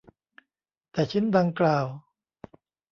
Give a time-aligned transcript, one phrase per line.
[0.91, 1.85] แต่ชิ้นดังกล่าว